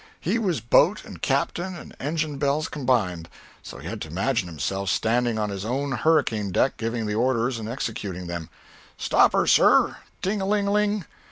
[0.19, 3.29] He was boat and captain and engine bells combined,
[3.61, 7.59] so he had to imagine himself standing on his own hurricane deck giving the orders
[7.59, 8.49] and executing them:
[8.97, 9.97] "Stop her, sir!
[10.23, 11.05] Ting a ling ling!"